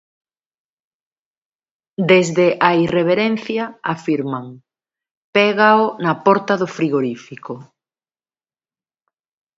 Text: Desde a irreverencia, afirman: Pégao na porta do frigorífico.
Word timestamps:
Desde 2.11 2.45
a 2.67 2.69
irreverencia, 2.85 3.63
afirman: 3.93 4.45
Pégao 5.35 5.83
na 6.05 6.13
porta 6.25 6.53
do 6.61 6.67
frigorífico. 6.77 7.53